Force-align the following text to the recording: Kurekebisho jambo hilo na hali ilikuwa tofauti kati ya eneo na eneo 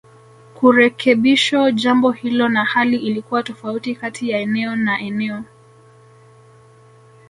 Kurekebisho 0.55 1.71
jambo 1.71 2.11
hilo 2.11 2.49
na 2.49 2.65
hali 2.65 2.97
ilikuwa 2.97 3.43
tofauti 3.43 3.95
kati 3.95 4.29
ya 4.29 4.39
eneo 4.39 4.75
na 4.75 4.99
eneo 4.99 5.43